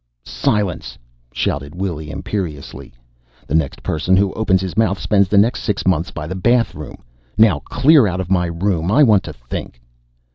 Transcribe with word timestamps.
"Silence!" 0.25 0.97
shouted 1.31 1.75
Willy 1.75 2.09
imperiously. 2.09 2.91
"The 3.45 3.53
next 3.53 3.83
person 3.83 4.17
who 4.17 4.33
opens 4.33 4.59
his 4.59 4.75
mouth 4.75 4.97
spends 4.99 5.27
the 5.27 5.37
next 5.37 5.61
sixth 5.61 5.87
months 5.87 6.09
by 6.09 6.25
the 6.25 6.33
bathroom. 6.33 7.03
Now 7.37 7.59
clear 7.65 8.07
out 8.07 8.19
of 8.19 8.31
my 8.31 8.47
room. 8.47 8.89
I 8.91 9.03
want 9.03 9.21
to 9.25 9.33
think." 9.33 9.79